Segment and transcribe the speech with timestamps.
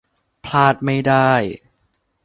[0.45, 1.31] พลาดไม่ได้!